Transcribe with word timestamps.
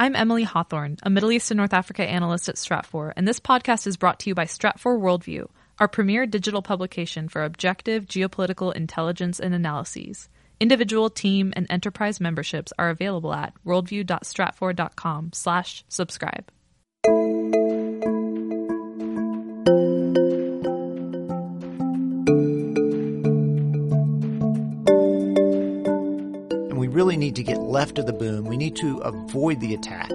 I'm 0.00 0.14
Emily 0.14 0.44
Hawthorne, 0.44 0.96
a 1.02 1.10
Middle 1.10 1.32
East 1.32 1.50
and 1.50 1.58
North 1.58 1.72
Africa 1.72 2.04
analyst 2.04 2.48
at 2.48 2.54
Stratfor, 2.54 3.12
and 3.16 3.26
this 3.26 3.40
podcast 3.40 3.84
is 3.84 3.96
brought 3.96 4.20
to 4.20 4.30
you 4.30 4.34
by 4.36 4.44
Stratfor 4.44 4.96
Worldview, 4.96 5.48
our 5.80 5.88
premier 5.88 6.24
digital 6.24 6.62
publication 6.62 7.28
for 7.28 7.42
objective 7.42 8.06
geopolitical 8.06 8.72
intelligence 8.72 9.40
and 9.40 9.56
analyses. 9.56 10.28
Individual, 10.60 11.10
team, 11.10 11.52
and 11.56 11.66
enterprise 11.68 12.20
memberships 12.20 12.72
are 12.78 12.90
available 12.90 13.34
at 13.34 13.54
worldview.stratfor.com 13.66 15.30
slash 15.32 15.84
subscribe. 15.88 16.48
Need 27.18 27.36
to 27.36 27.42
get 27.42 27.60
left 27.60 27.98
of 27.98 28.06
the 28.06 28.12
boom. 28.12 28.44
We 28.46 28.56
need 28.56 28.76
to 28.76 28.98
avoid 28.98 29.60
the 29.60 29.74
attack 29.74 30.08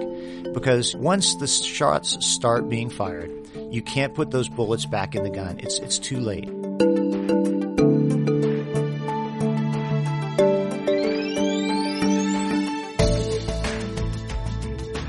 because 0.52 0.96
once 0.96 1.36
the 1.36 1.46
shots 1.46 2.24
start 2.24 2.68
being 2.68 2.90
fired, 2.90 3.30
you 3.70 3.82
can't 3.82 4.14
put 4.14 4.30
those 4.30 4.48
bullets 4.48 4.86
back 4.86 5.14
in 5.14 5.22
the 5.22 5.30
gun. 5.30 5.60
It's, 5.60 5.78
it's 5.78 5.98
too 5.98 6.18
late. 6.18 6.48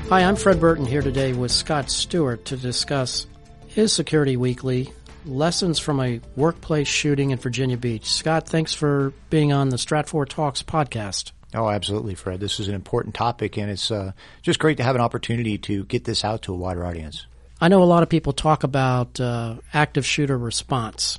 Hi, 0.08 0.22
I'm 0.22 0.36
Fred 0.36 0.60
Burton 0.60 0.86
here 0.86 1.02
today 1.02 1.32
with 1.32 1.50
Scott 1.50 1.90
Stewart 1.90 2.44
to 2.44 2.56
discuss 2.56 3.26
his 3.66 3.92
Security 3.92 4.36
Weekly 4.36 4.92
lessons 5.24 5.78
from 5.78 6.00
a 6.00 6.20
workplace 6.36 6.88
shooting 6.88 7.30
in 7.30 7.38
Virginia 7.38 7.76
Beach. 7.76 8.12
Scott, 8.12 8.48
thanks 8.48 8.72
for 8.72 9.12
being 9.30 9.52
on 9.52 9.70
the 9.70 9.76
Stratfor 9.76 10.28
Talks 10.28 10.62
podcast. 10.62 11.32
Oh, 11.56 11.70
absolutely, 11.70 12.14
Fred. 12.14 12.38
This 12.38 12.60
is 12.60 12.68
an 12.68 12.74
important 12.74 13.14
topic, 13.14 13.56
and 13.56 13.70
it's 13.70 13.90
uh, 13.90 14.12
just 14.42 14.58
great 14.58 14.76
to 14.76 14.82
have 14.82 14.94
an 14.94 15.00
opportunity 15.00 15.56
to 15.58 15.84
get 15.84 16.04
this 16.04 16.22
out 16.22 16.42
to 16.42 16.52
a 16.52 16.56
wider 16.56 16.84
audience. 16.84 17.26
I 17.58 17.68
know 17.68 17.82
a 17.82 17.84
lot 17.84 18.02
of 18.02 18.10
people 18.10 18.34
talk 18.34 18.62
about 18.62 19.18
uh, 19.18 19.56
active 19.72 20.04
shooter 20.04 20.36
response, 20.36 21.18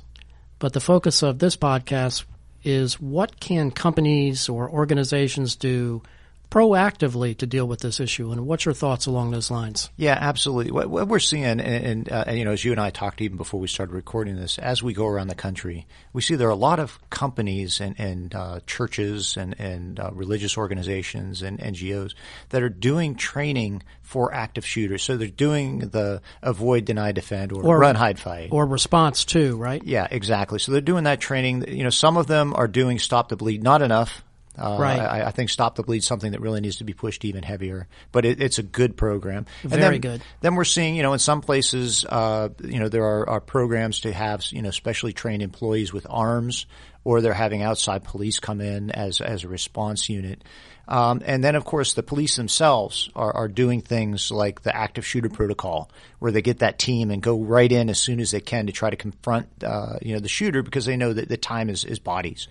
but 0.60 0.72
the 0.72 0.80
focus 0.80 1.24
of 1.24 1.40
this 1.40 1.56
podcast 1.56 2.24
is 2.62 3.00
what 3.00 3.40
can 3.40 3.72
companies 3.72 4.48
or 4.48 4.70
organizations 4.70 5.56
do 5.56 6.02
proactively 6.50 7.36
to 7.38 7.46
deal 7.46 7.66
with 7.66 7.80
this 7.80 8.00
issue? 8.00 8.30
And 8.30 8.46
what's 8.46 8.64
your 8.64 8.74
thoughts 8.74 9.06
along 9.06 9.30
those 9.30 9.50
lines? 9.50 9.90
Yeah, 9.96 10.16
absolutely. 10.20 10.72
What, 10.72 10.88
what 10.88 11.08
we're 11.08 11.18
seeing, 11.18 11.44
and, 11.44 11.60
and 11.60 12.12
uh, 12.12 12.24
you 12.32 12.44
know, 12.44 12.52
as 12.52 12.64
you 12.64 12.72
and 12.72 12.80
I 12.80 12.90
talked 12.90 13.20
even 13.20 13.36
before 13.36 13.60
we 13.60 13.68
started 13.68 13.92
recording 13.92 14.36
this, 14.36 14.58
as 14.58 14.82
we 14.82 14.92
go 14.92 15.06
around 15.06 15.28
the 15.28 15.34
country, 15.34 15.86
we 16.12 16.22
see 16.22 16.34
there 16.34 16.48
are 16.48 16.50
a 16.50 16.56
lot 16.56 16.78
of 16.80 16.98
companies 17.10 17.80
and, 17.80 17.98
and 17.98 18.34
uh, 18.34 18.60
churches 18.66 19.36
and, 19.36 19.58
and 19.60 20.00
uh, 20.00 20.10
religious 20.12 20.56
organizations 20.56 21.42
and 21.42 21.58
NGOs 21.58 22.14
that 22.50 22.62
are 22.62 22.68
doing 22.68 23.14
training 23.14 23.82
for 24.02 24.32
active 24.32 24.64
shooters. 24.64 25.02
So 25.02 25.16
they're 25.18 25.28
doing 25.28 25.80
the 25.80 26.22
avoid, 26.42 26.86
deny, 26.86 27.12
defend, 27.12 27.52
or, 27.52 27.62
Or- 27.62 27.78
run, 27.78 27.94
hide, 27.94 28.18
fight. 28.18 28.48
Or 28.52 28.64
response 28.66 29.24
too, 29.24 29.56
right? 29.56 29.82
Yeah, 29.84 30.08
exactly. 30.10 30.58
So 30.58 30.72
they're 30.72 30.80
doing 30.80 31.04
that 31.04 31.20
training. 31.20 31.66
You 31.68 31.84
know, 31.84 31.90
some 31.90 32.16
of 32.16 32.26
them 32.26 32.54
are 32.56 32.68
doing 32.68 32.98
stop 32.98 33.28
the 33.28 33.36
bleed, 33.36 33.62
not 33.62 33.82
enough. 33.82 34.24
Uh, 34.58 34.76
Right. 34.78 34.98
I, 34.98 35.26
I 35.26 35.30
think 35.30 35.50
stop 35.50 35.76
the 35.76 35.82
bleed 35.82 35.98
is 35.98 36.06
something 36.06 36.32
that 36.32 36.40
really 36.40 36.60
needs 36.60 36.76
to 36.76 36.84
be 36.84 36.92
pushed 36.92 37.24
even 37.24 37.42
heavier, 37.42 37.86
but 38.12 38.24
it, 38.24 38.40
it's 38.40 38.58
a 38.58 38.62
good 38.62 38.96
program. 38.96 39.46
And 39.62 39.72
Very 39.72 39.98
then, 39.98 40.00
good. 40.00 40.22
Then 40.40 40.54
we're 40.54 40.64
seeing, 40.64 40.96
you 40.96 41.02
know, 41.02 41.12
in 41.12 41.18
some 41.18 41.40
places, 41.40 42.04
uh, 42.04 42.48
you 42.62 42.78
know, 42.78 42.88
there 42.88 43.04
are, 43.04 43.28
are 43.28 43.40
programs 43.40 44.00
to 44.00 44.12
have, 44.12 44.44
you 44.50 44.62
know, 44.62 44.70
specially 44.70 45.12
trained 45.12 45.42
employees 45.42 45.92
with 45.92 46.06
arms, 46.08 46.66
or 47.04 47.20
they're 47.20 47.32
having 47.32 47.62
outside 47.62 48.04
police 48.04 48.38
come 48.40 48.60
in 48.60 48.90
as 48.90 49.20
as 49.20 49.44
a 49.44 49.48
response 49.48 50.08
unit. 50.08 50.42
Um, 50.88 51.22
and 51.24 51.44
then, 51.44 51.54
of 51.54 51.64
course, 51.64 51.92
the 51.92 52.02
police 52.02 52.36
themselves 52.36 53.10
are, 53.14 53.34
are 53.34 53.48
doing 53.48 53.82
things 53.82 54.30
like 54.30 54.62
the 54.62 54.74
active 54.74 55.04
shooter 55.04 55.28
protocol, 55.28 55.90
where 56.18 56.32
they 56.32 56.40
get 56.40 56.60
that 56.60 56.78
team 56.78 57.10
and 57.10 57.22
go 57.22 57.38
right 57.38 57.70
in 57.70 57.90
as 57.90 57.98
soon 57.98 58.20
as 58.20 58.30
they 58.30 58.40
can 58.40 58.66
to 58.66 58.72
try 58.72 58.88
to 58.88 58.96
confront, 58.96 59.48
uh, 59.62 59.98
you 60.00 60.14
know, 60.14 60.20
the 60.20 60.28
shooter 60.28 60.62
because 60.62 60.86
they 60.86 60.96
know 60.96 61.12
that 61.12 61.28
the 61.28 61.36
time 61.36 61.68
is, 61.68 61.84
is 61.84 61.98
bodies. 61.98 62.48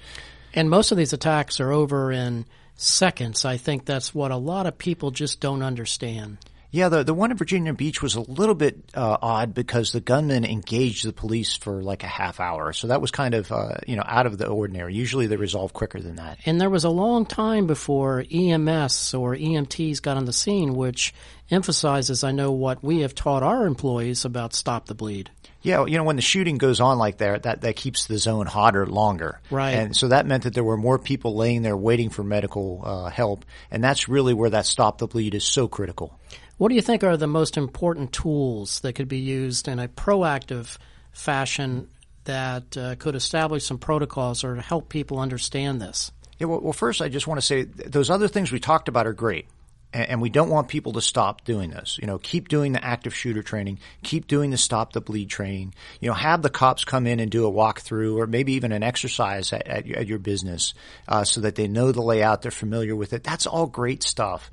And 0.58 0.72
most 0.72 0.92
of 0.92 0.98
these 0.98 1.14
attacks 1.14 1.60
are 1.60 1.72
over 1.72 2.12
in 2.12 2.44
seconds. 2.78 3.46
I 3.46 3.58
think 3.58 3.86
that's 3.86 4.16
what 4.16 4.32
a 4.32 4.38
lot 4.38 4.66
of 4.66 4.80
people 4.80 5.12
just 5.12 5.40
don't 5.40 5.62
understand. 5.62 6.40
Yeah, 6.70 6.90
the 6.90 7.04
the 7.04 7.14
one 7.14 7.32
in 7.32 7.38
Virginia 7.38 7.74
Beach 7.74 8.02
was 8.02 8.16
a 8.16 8.22
little 8.22 8.56
bit 8.56 8.92
uh, 8.94 9.18
odd 9.22 9.54
because 9.54 9.94
the 9.94 10.02
gunman 10.02 10.44
engaged 10.44 11.06
the 11.06 11.14
police 11.14 11.56
for 11.56 11.82
like 11.82 12.04
a 12.04 12.08
half 12.08 12.40
hour, 12.42 12.74
so 12.74 12.88
that 12.88 13.02
was 13.02 13.10
kind 13.10 13.36
of 13.36 13.52
uh, 13.52 13.76
you 13.88 13.96
know 13.96 14.04
out 14.06 14.26
of 14.26 14.38
the 14.38 14.48
ordinary. 14.48 14.94
Usually 14.94 15.28
they 15.28 15.38
resolve 15.38 15.72
quicker 15.72 16.02
than 16.02 16.18
that. 16.18 16.40
And 16.46 16.60
there 16.60 16.70
was 16.70 16.84
a 16.84 16.90
long 16.90 17.26
time 17.26 17.68
before 17.68 18.24
EMS 18.30 19.14
or 19.14 19.36
EMTs 19.36 20.02
got 20.02 20.18
on 20.18 20.26
the 20.26 20.34
scene, 20.34 20.76
which 20.76 21.14
emphasizes, 21.50 22.26
I 22.26 22.32
know, 22.32 22.52
what 22.52 22.84
we 22.84 23.00
have 23.00 23.16
taught 23.16 23.44
our 23.44 23.66
employees 23.66 24.26
about 24.26 24.54
Stop 24.54 24.88
the 24.88 24.96
Bleed. 24.96 25.32
Yeah, 25.62 25.86
you 25.86 25.98
know 25.98 26.04
when 26.04 26.18
the 26.18 26.22
shooting 26.22 26.58
goes 26.58 26.80
on 26.80 26.98
like 26.98 27.18
that, 27.18 27.44
that 27.44 27.62
that 27.62 27.76
keeps 27.76 28.08
the 28.08 28.18
zone 28.18 28.46
hotter 28.46 28.86
longer. 28.86 29.40
Right. 29.50 29.72
and 29.72 29.96
so 29.96 30.10
that 30.10 30.26
meant 30.26 30.44
that 30.44 30.54
there 30.54 30.64
were 30.64 30.78
more 30.78 31.00
people 31.00 31.36
laying 31.36 31.62
there 31.62 31.78
waiting 31.78 32.10
for 32.10 32.24
medical 32.24 32.82
uh, 32.84 33.10
help, 33.10 33.46
and 33.72 33.84
that's 33.84 34.08
really 34.08 34.34
where 34.34 34.50
that 34.50 34.66
stop 34.66 34.98
the 34.98 35.08
bleed 35.08 35.34
is 35.34 35.44
so 35.44 35.68
critical. 35.68 36.20
What 36.58 36.70
do 36.70 36.76
you 36.76 36.82
think 36.82 37.04
are 37.04 37.18
the 37.18 37.28
most 37.28 37.56
important 37.58 38.12
tools 38.12 38.80
that 38.82 38.94
could 38.94 39.08
be 39.08 39.20
used 39.20 39.68
in 39.68 39.78
a 39.80 39.88
proactive 39.88 40.78
fashion 41.12 41.88
that 42.24 42.76
uh, 42.76 42.96
could 42.96 43.16
establish 43.16 43.66
some 43.66 43.78
protocols 43.78 44.44
or 44.44 44.56
help 44.56 44.90
people 44.90 45.20
understand 45.20 45.82
this? 45.82 46.12
Yeah, 46.40 46.48
well, 46.48 46.60
well, 46.62 46.74
first, 46.74 47.02
I 47.02 47.10
just 47.10 47.28
want 47.28 47.40
to 47.40 47.46
say 47.46 47.64
those 47.64 48.10
other 48.10 48.28
things 48.28 48.52
we 48.52 48.60
talked 48.60 48.88
about 48.88 49.08
are 49.08 49.14
great. 49.14 49.48
And, 49.94 50.22
we 50.22 50.30
don't 50.30 50.50
want 50.50 50.68
people 50.68 50.94
to 50.94 51.02
stop 51.02 51.46
doing 51.46 51.70
this. 51.70 51.98
You 52.00 52.08
know, 52.08 52.18
keep 52.18 52.50
doing 52.50 52.74
the 52.74 52.84
active 52.84 53.16
shooter 53.16 53.42
training, 53.42 53.80
keep 54.04 54.28
doing 54.28 54.52
the 54.52 54.58
stop 54.58 54.92
the 54.92 55.00
bleed 55.00 55.30
training. 55.30 55.74
You 56.02 56.10
know, 56.10 56.14
have 56.14 56.42
the 56.42 56.50
cops 56.50 56.84
come 56.84 57.08
in 57.08 57.22
and 57.22 57.32
do 57.32 57.48
a 57.48 57.52
walkthrough 57.52 58.18
or 58.18 58.28
maybe 58.28 58.54
even 58.54 58.74
an 58.74 58.84
exercise 58.84 59.54
at, 59.54 59.66
at, 59.66 59.86
your- 59.88 59.98
at 59.98 60.08
your 60.08 60.20
business, 60.20 60.74
uh, 61.08 61.24
so 61.24 61.40
that 61.42 61.56
they 61.56 61.70
know 61.70 61.94
the 61.94 62.02
layout, 62.02 62.42
they're 62.42 62.52
familiar 62.52 62.96
with 62.98 63.14
it. 63.14 63.24
That's 63.24 63.48
all 63.48 63.66
great 63.66 64.04
stuff. 64.04 64.52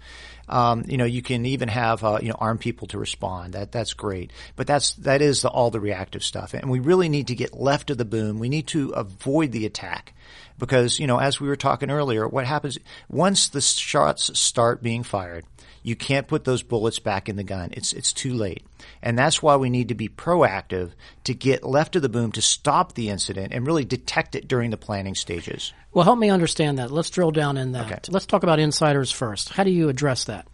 Um, 0.49 0.85
you 0.87 0.97
know, 0.97 1.05
you 1.05 1.23
can 1.23 1.47
even 1.47 1.69
have 1.69 2.05
uh, 2.05 2.19
you 2.21 2.29
know 2.29 2.37
arm 2.39 2.59
people 2.59 2.87
to 2.89 2.99
respond. 2.99 3.55
That 3.55 3.73
that's 3.73 3.95
great, 3.95 4.33
but 4.57 4.67
that's 4.67 4.95
that 4.95 5.23
is 5.23 5.43
the, 5.43 5.49
all 5.49 5.71
the 5.71 5.81
reactive 5.81 6.23
stuff, 6.23 6.55
and 6.55 6.71
we 6.71 6.81
really 6.81 7.09
need 7.09 7.29
to 7.29 7.35
get 7.35 7.59
left 7.59 7.91
of 7.91 7.99
the 7.99 8.05
boom. 8.05 8.39
We 8.39 8.49
need 8.49 8.67
to 8.69 8.91
avoid 8.91 9.53
the 9.53 9.67
attack 9.67 10.15
because 10.59 10.99
you 10.99 11.07
know, 11.07 11.19
as 11.19 11.41
we 11.41 11.49
were 11.49 11.57
talking 11.57 11.91
earlier, 11.91 12.27
what 12.29 12.47
happens 12.47 12.79
once 13.09 13.49
the 13.49 13.61
shots 13.61 14.39
start 14.39 14.83
being 14.83 15.03
fired, 15.03 15.45
you 15.83 15.97
can't 15.97 16.27
put 16.27 16.45
those 16.45 16.63
bullets 16.63 16.99
back 16.99 17.29
in 17.29 17.37
the 17.37 17.45
gun. 17.45 17.71
It's 17.73 17.93
it's 17.93 18.13
too 18.13 18.35
late, 18.35 18.65
and 19.03 19.19
that's 19.19 19.43
why 19.43 19.57
we 19.57 19.71
need 19.71 19.89
to 19.89 19.95
be 19.95 20.09
proactive 20.09 20.93
to 21.25 21.35
get 21.35 21.65
left 21.65 21.97
of 21.97 22.03
the 22.03 22.09
boom 22.09 22.33
to 22.33 22.43
stop 22.43 22.95
the 22.95 23.11
incident 23.11 23.53
and 23.53 23.67
really 23.67 23.85
detect 23.85 24.35
it 24.35 24.49
during 24.49 24.71
the 24.71 24.77
planning 24.77 25.15
stages. 25.15 25.73
Well, 25.93 26.05
help 26.05 26.19
me 26.19 26.31
understand 26.31 26.79
that. 26.79 26.91
Let's 26.91 27.11
drill 27.11 27.31
down 27.31 27.57
in 27.57 27.73
that. 27.73 27.87
Okay. 27.87 28.01
Let's 28.09 28.27
talk 28.27 28.43
about 28.43 28.59
insiders 28.59 29.11
first. 29.11 29.51
How 29.51 29.65
do 29.65 29.71
you 29.71 29.89
address 29.89 30.25
that? 30.25 30.47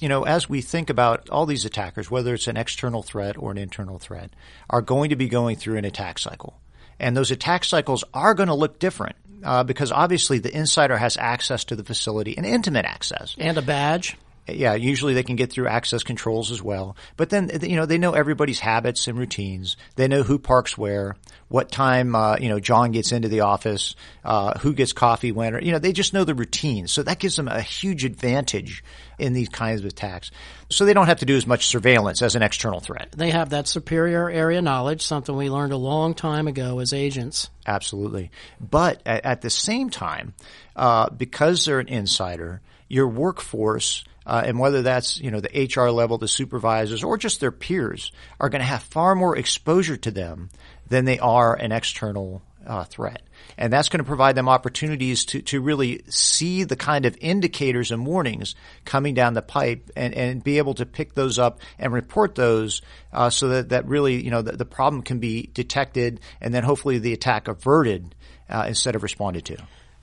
you 0.00 0.08
know, 0.08 0.24
as 0.24 0.48
we 0.48 0.60
think 0.60 0.90
about 0.90 1.28
all 1.30 1.46
these 1.46 1.64
attackers, 1.64 2.10
whether 2.10 2.34
it's 2.34 2.46
an 2.46 2.56
external 2.56 3.02
threat 3.02 3.36
or 3.38 3.50
an 3.50 3.58
internal 3.58 3.98
threat, 3.98 4.30
are 4.68 4.82
going 4.82 5.10
to 5.10 5.16
be 5.16 5.28
going 5.28 5.56
through 5.56 5.76
an 5.76 5.84
attack 5.84 6.18
cycle. 6.18 6.58
And 7.00 7.16
those 7.16 7.30
attack 7.30 7.64
cycles 7.64 8.04
are 8.12 8.34
going 8.34 8.48
to 8.48 8.54
look 8.54 8.78
different 8.78 9.16
uh, 9.44 9.64
because 9.64 9.92
obviously 9.92 10.38
the 10.38 10.56
insider 10.56 10.96
has 10.96 11.16
access 11.16 11.64
to 11.64 11.76
the 11.76 11.84
facility 11.84 12.36
and 12.36 12.44
intimate 12.44 12.84
access. 12.84 13.36
And 13.38 13.56
a 13.58 13.62
badge? 13.62 14.16
Yeah, 14.48 14.74
usually 14.74 15.14
they 15.14 15.22
can 15.22 15.36
get 15.36 15.52
through 15.52 15.68
access 15.68 16.02
controls 16.02 16.50
as 16.50 16.62
well. 16.62 16.96
But 17.16 17.30
then, 17.30 17.50
you 17.62 17.76
know, 17.76 17.86
they 17.86 17.98
know 17.98 18.12
everybody's 18.12 18.60
habits 18.60 19.06
and 19.06 19.18
routines. 19.18 19.76
They 19.96 20.08
know 20.08 20.22
who 20.22 20.38
parks 20.38 20.76
where, 20.76 21.16
what 21.48 21.70
time, 21.70 22.14
uh, 22.14 22.36
you 22.38 22.48
know, 22.48 22.60
John 22.60 22.92
gets 22.92 23.12
into 23.12 23.28
the 23.28 23.40
office, 23.40 23.94
uh, 24.24 24.58
who 24.58 24.74
gets 24.74 24.92
coffee 24.92 25.32
when, 25.32 25.54
or, 25.54 25.60
you 25.60 25.72
know, 25.72 25.78
they 25.78 25.92
just 25.92 26.12
know 26.14 26.24
the 26.24 26.34
routines. 26.34 26.92
So 26.92 27.02
that 27.02 27.18
gives 27.18 27.36
them 27.36 27.48
a 27.48 27.60
huge 27.60 28.04
advantage 28.04 28.82
in 29.18 29.32
these 29.32 29.48
kinds 29.48 29.80
of 29.80 29.86
attacks. 29.86 30.30
So 30.70 30.84
they 30.84 30.94
don't 30.94 31.06
have 31.06 31.20
to 31.20 31.26
do 31.26 31.36
as 31.36 31.46
much 31.46 31.66
surveillance 31.66 32.22
as 32.22 32.36
an 32.36 32.42
external 32.42 32.80
threat. 32.80 33.12
They 33.12 33.30
have 33.30 33.50
that 33.50 33.66
superior 33.66 34.30
area 34.30 34.62
knowledge, 34.62 35.02
something 35.02 35.34
we 35.36 35.50
learned 35.50 35.72
a 35.72 35.78
long 35.78 36.14
time 36.14 36.46
ago 36.48 36.78
as 36.78 36.92
agents. 36.92 37.50
Absolutely. 37.66 38.30
But 38.60 39.02
at, 39.04 39.24
at 39.24 39.40
the 39.40 39.50
same 39.50 39.90
time, 39.90 40.34
uh, 40.76 41.10
because 41.10 41.64
they're 41.64 41.80
an 41.80 41.88
insider, 41.88 42.60
your 42.88 43.08
workforce, 43.08 44.04
uh, 44.26 44.42
and 44.44 44.58
whether 44.58 44.82
that's 44.82 45.20
you 45.20 45.30
know 45.30 45.40
the 45.40 45.68
HR 45.74 45.90
level, 45.90 46.18
the 46.18 46.28
supervisors, 46.28 47.04
or 47.04 47.16
just 47.16 47.40
their 47.40 47.52
peers, 47.52 48.12
are 48.40 48.48
going 48.48 48.60
to 48.60 48.66
have 48.66 48.82
far 48.82 49.14
more 49.14 49.36
exposure 49.36 49.96
to 49.96 50.10
them 50.10 50.50
than 50.88 51.04
they 51.04 51.18
are 51.18 51.54
an 51.54 51.72
external 51.72 52.42
uh, 52.66 52.84
threat, 52.84 53.22
and 53.56 53.72
that's 53.72 53.88
going 53.88 53.98
to 53.98 54.08
provide 54.08 54.34
them 54.34 54.48
opportunities 54.48 55.24
to 55.26 55.42
to 55.42 55.60
really 55.60 56.02
see 56.08 56.64
the 56.64 56.76
kind 56.76 57.06
of 57.06 57.16
indicators 57.20 57.90
and 57.90 58.06
warnings 58.06 58.54
coming 58.84 59.14
down 59.14 59.34
the 59.34 59.42
pipe, 59.42 59.90
and 59.96 60.14
and 60.14 60.44
be 60.44 60.58
able 60.58 60.74
to 60.74 60.86
pick 60.86 61.14
those 61.14 61.38
up 61.38 61.60
and 61.78 61.92
report 61.92 62.34
those, 62.34 62.82
uh, 63.12 63.30
so 63.30 63.48
that 63.48 63.70
that 63.70 63.86
really 63.86 64.22
you 64.22 64.30
know 64.30 64.42
the, 64.42 64.52
the 64.52 64.66
problem 64.66 65.02
can 65.02 65.18
be 65.18 65.50
detected, 65.54 66.20
and 66.40 66.54
then 66.54 66.64
hopefully 66.64 66.98
the 66.98 67.12
attack 67.12 67.48
averted 67.48 68.14
uh, 68.48 68.64
instead 68.68 68.94
of 68.94 69.02
responded 69.02 69.44
to. 69.46 69.56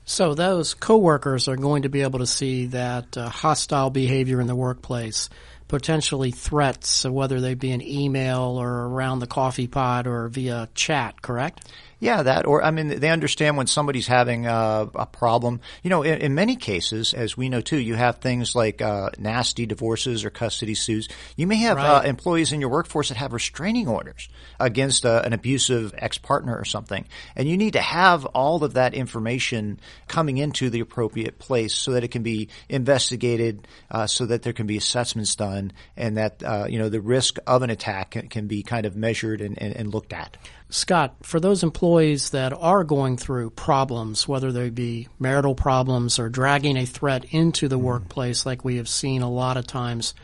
So 0.08 0.34
those 0.34 0.72
coworkers 0.74 1.48
are 1.48 1.56
going 1.56 1.82
to 1.82 1.88
be 1.88 2.02
able 2.02 2.20
to 2.20 2.28
see 2.28 2.66
that 2.66 3.16
uh, 3.16 3.28
hostile 3.28 3.90
behavior 3.90 4.40
in 4.40 4.46
the 4.46 4.54
workplace, 4.54 5.28
potentially 5.66 6.30
threats, 6.30 7.04
whether 7.04 7.40
they 7.40 7.54
be 7.54 7.72
an 7.72 7.82
email 7.82 8.56
or 8.56 8.86
around 8.86 9.18
the 9.18 9.26
coffee 9.26 9.66
pot 9.66 10.06
or 10.06 10.28
via 10.28 10.68
chat, 10.74 11.20
correct? 11.20 11.68
Yeah, 11.98 12.24
that, 12.24 12.44
or 12.44 12.62
I 12.62 12.72
mean, 12.72 13.00
they 13.00 13.08
understand 13.08 13.56
when 13.56 13.66
somebody's 13.66 14.06
having 14.06 14.46
a, 14.46 14.90
a 14.94 15.06
problem. 15.06 15.60
You 15.82 15.88
know, 15.88 16.02
in, 16.02 16.20
in, 16.20 16.34
many 16.34 16.56
cases, 16.56 17.14
as 17.14 17.38
we 17.38 17.48
know 17.48 17.62
too, 17.62 17.78
you 17.78 17.94
have 17.94 18.18
things 18.18 18.54
like 18.54 18.82
uh, 18.82 19.10
nasty 19.18 19.64
divorces 19.64 20.22
or 20.22 20.28
custody 20.28 20.74
suits. 20.74 21.08
You 21.36 21.46
may 21.46 21.56
have 21.56 21.78
uh, 21.78 21.80
right. 21.80 22.04
uh, 22.04 22.08
employees 22.08 22.52
in 22.52 22.60
your 22.60 22.68
workforce 22.68 23.08
that 23.08 23.16
have 23.16 23.32
restraining 23.32 23.88
orders 23.88 24.28
against 24.60 25.06
uh, 25.06 25.22
an 25.24 25.32
abusive 25.32 25.94
ex-partner 25.96 26.54
or 26.54 26.66
something, 26.66 27.06
and 27.34 27.48
you 27.48 27.56
need 27.56 27.72
to 27.72 27.80
have 27.80 28.26
all 28.26 28.62
of 28.62 28.74
that 28.74 28.92
information 28.92 29.80
coming 30.06 30.36
into 30.36 30.68
the 30.68 30.80
appropriate 30.80 31.38
place 31.38 31.74
so 31.74 31.92
that 31.92 32.04
it 32.04 32.08
can 32.08 32.22
be 32.22 32.50
investigated, 32.68 33.66
uh, 33.90 34.06
so 34.06 34.26
that 34.26 34.42
there 34.42 34.52
can 34.52 34.66
be 34.66 34.76
assessments 34.76 35.34
done, 35.34 35.72
and 35.96 36.18
that 36.18 36.42
uh, 36.42 36.66
you 36.68 36.78
know 36.78 36.90
the 36.90 37.00
risk 37.00 37.38
of 37.46 37.62
an 37.62 37.70
attack 37.70 38.10
can, 38.10 38.28
can 38.28 38.46
be 38.46 38.62
kind 38.62 38.84
of 38.84 38.94
measured 38.94 39.40
and, 39.40 39.60
and, 39.62 39.74
and 39.74 39.94
looked 39.94 40.12
at. 40.12 40.36
Scott, 40.68 41.14
for 41.22 41.38
those 41.38 41.62
employees 41.62 42.30
that 42.30 42.52
are 42.52 42.82
going 42.82 43.16
through 43.16 43.50
problems, 43.50 44.26
whether 44.26 44.50
they 44.50 44.70
be 44.70 45.08
marital 45.18 45.54
problems 45.54 46.18
or 46.18 46.28
dragging 46.28 46.76
a 46.76 46.84
threat 46.84 47.24
into 47.30 47.68
the 47.68 47.76
mm-hmm. 47.76 47.86
workplace, 47.86 48.44
like 48.44 48.64
we 48.64 48.76
have 48.76 48.88
seen 48.88 49.22
a 49.22 49.30
lot 49.30 49.56
of 49.56 49.66
times, 49.66 50.14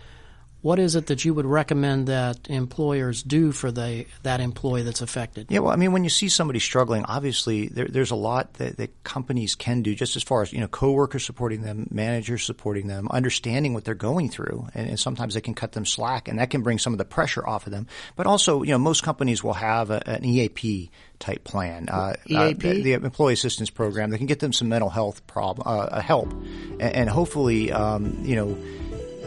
what 0.62 0.78
is 0.78 0.94
it 0.94 1.06
that 1.06 1.24
you 1.24 1.34
would 1.34 1.44
recommend 1.44 2.06
that 2.06 2.48
employers 2.48 3.22
do 3.22 3.50
for 3.50 3.72
the 3.72 4.06
that 4.22 4.40
employee 4.40 4.82
that's 4.82 5.02
affected? 5.02 5.48
Yeah, 5.50 5.58
well, 5.58 5.72
I 5.72 5.76
mean, 5.76 5.92
when 5.92 6.04
you 6.04 6.10
see 6.10 6.28
somebody 6.28 6.60
struggling, 6.60 7.04
obviously 7.04 7.66
there, 7.66 7.88
there's 7.88 8.12
a 8.12 8.16
lot 8.16 8.54
that, 8.54 8.76
that, 8.76 8.90
companies 9.02 9.56
can 9.56 9.82
do, 9.82 9.94
just 9.94 10.14
as 10.14 10.22
far 10.22 10.42
as 10.42 10.52
you 10.52 10.60
know, 10.60 10.68
coworkers 10.68 11.26
supporting 11.26 11.62
them, 11.62 11.88
managers 11.90 12.44
supporting 12.44 12.86
them, 12.86 13.08
understanding 13.10 13.74
what 13.74 13.84
they're 13.84 13.94
going 13.94 14.28
through, 14.28 14.68
and, 14.74 14.88
and, 14.88 15.00
sometimes 15.00 15.34
they 15.34 15.40
can 15.40 15.54
cut 15.54 15.72
them 15.72 15.84
slack, 15.84 16.28
and 16.28 16.38
that 16.38 16.50
can 16.50 16.62
bring 16.62 16.78
some 16.78 16.94
of 16.94 16.98
the 16.98 17.04
pressure 17.04 17.44
off 17.44 17.66
of 17.66 17.72
them. 17.72 17.88
But 18.14 18.26
also, 18.26 18.62
you 18.62 18.70
know, 18.70 18.78
most 18.78 19.02
companies 19.02 19.42
will 19.42 19.54
have 19.54 19.90
a, 19.90 20.08
an 20.08 20.24
EAP 20.24 20.90
type 21.18 21.42
plan, 21.42 21.88
uh, 21.88 22.14
EAP, 22.26 22.36
uh, 22.36 22.52
the, 22.52 22.82
the, 22.82 22.92
employee 22.92 23.32
assistance 23.32 23.70
program. 23.70 24.10
They 24.10 24.18
can 24.18 24.26
get 24.26 24.38
them 24.38 24.52
some 24.52 24.68
mental 24.68 24.90
health 24.90 25.26
problem 25.26 25.66
uh, 25.66 26.00
help, 26.00 26.30
and, 26.32 26.82
and 26.82 27.10
hopefully, 27.10 27.72
um, 27.72 28.18
you 28.22 28.36
know 28.36 28.56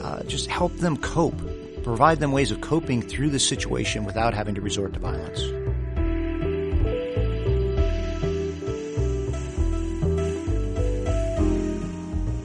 uh, 0.05 0.21
just 0.23 0.45
help 0.47 0.71
them 0.77 0.95
cope, 0.97 1.41
provide 1.83 2.19
them 2.19 2.31
ways 2.31 2.51
of 2.51 2.61
coping 2.61 3.01
through 3.01 3.31
the 3.31 3.39
situation 3.39 4.05
without 4.05 4.35
having 4.35 4.53
to 4.53 4.61
resort 4.61 4.93
to 4.93 4.99
violence. 4.99 5.41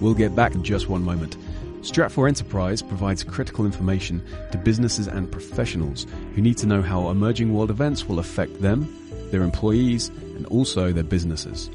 We'll 0.01 0.15
get 0.15 0.35
back 0.35 0.55
in 0.55 0.65
just 0.65 0.89
one 0.89 1.05
moment. 1.05 1.37
Stratfor 1.83 2.27
Enterprise 2.27 2.81
provides 2.81 3.23
critical 3.23 3.67
information 3.67 4.25
to 4.53 4.59
businesses 4.59 5.07
and 5.07 5.31
professionals 5.31 6.07
who 6.35 6.41
need 6.41 6.57
to 6.59 6.67
know 6.67 6.81
how 6.81 7.11
emerging 7.11 7.53
world 7.53 7.71
events 7.71 8.09
will 8.09 8.19
affect 8.19 8.63
them, 8.63 8.89
their 9.31 9.43
employees, 9.43 10.09
and 10.09 10.47
also 10.47 10.93
their 10.93 11.05
businesses. 11.05 11.69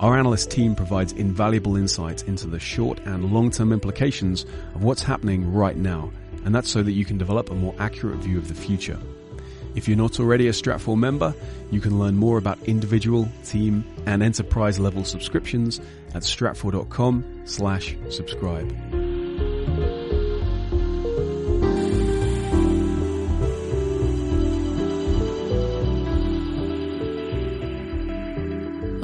Our 0.00 0.16
analyst 0.16 0.50
team 0.50 0.74
provides 0.74 1.12
invaluable 1.12 1.76
insights 1.76 2.22
into 2.22 2.46
the 2.46 2.58
short 2.58 3.00
and 3.00 3.30
long-term 3.30 3.70
implications 3.70 4.46
of 4.74 4.82
what's 4.82 5.02
happening 5.02 5.52
right 5.52 5.76
now, 5.76 6.10
and 6.46 6.54
that's 6.54 6.70
so 6.70 6.82
that 6.82 6.92
you 6.92 7.04
can 7.04 7.18
develop 7.18 7.50
a 7.50 7.54
more 7.54 7.74
accurate 7.78 8.16
view 8.16 8.38
of 8.38 8.48
the 8.48 8.54
future. 8.54 8.98
If 9.74 9.86
you're 9.86 9.98
not 9.98 10.18
already 10.18 10.48
a 10.48 10.52
Stratfor 10.52 10.98
member, 10.98 11.34
you 11.70 11.82
can 11.82 11.98
learn 11.98 12.16
more 12.16 12.38
about 12.38 12.58
individual, 12.64 13.28
team, 13.44 13.84
and 14.06 14.22
enterprise 14.22 14.78
level 14.80 15.04
subscriptions 15.04 15.80
at 16.14 16.22
stratfor.com 16.22 17.42
slash 17.44 17.94
subscribe. 18.08 18.74